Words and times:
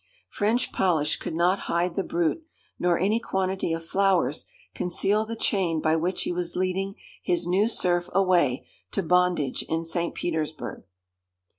French 0.29 0.71
polish 0.71 1.17
could 1.17 1.35
not 1.35 1.59
hide 1.69 1.95
the 1.95 2.01
brute, 2.03 2.43
nor 2.79 2.97
any 2.97 3.19
quantity 3.19 3.71
of 3.71 3.85
flowers 3.85 4.47
conceal 4.73 5.27
the 5.27 5.35
chain 5.35 5.79
by 5.79 5.95
which 5.95 6.23
he 6.23 6.31
was 6.31 6.55
leading 6.55 6.95
his 7.21 7.45
new 7.45 7.67
serf 7.67 8.09
away 8.11 8.65
to 8.89 9.03
bondage 9.03 9.61
in 9.69 9.85
St. 9.85 10.15
Petersburg. 10.15 10.85